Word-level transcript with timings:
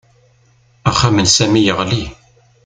Axxam 0.89 1.17
n 1.21 1.27
Sami 1.35 1.61
yeɣli 1.65 2.03